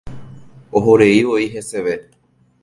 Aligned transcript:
Ohoreivoi 0.79 1.45
heseve. 1.57 1.95